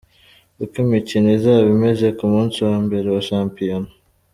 [0.63, 3.89] Uko imikino izaba imeze ku munsi wa mbere wa shampiyona.